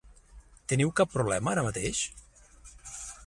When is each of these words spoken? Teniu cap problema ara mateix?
Teniu 0.71 0.91
cap 0.99 1.11
problema 1.17 1.53
ara 1.53 1.67
mateix? 1.69 2.03